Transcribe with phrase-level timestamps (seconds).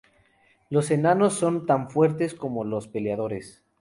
[0.71, 3.61] Los Enanos son tan fuertes como los Peleadores.